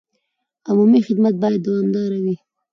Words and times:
عمومي 0.69 0.99
خدمت 1.07 1.35
باید 1.41 1.61
دوامداره 1.65 2.17
وي. 2.23 2.35